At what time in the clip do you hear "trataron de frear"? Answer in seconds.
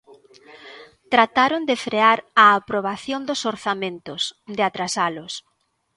1.13-2.19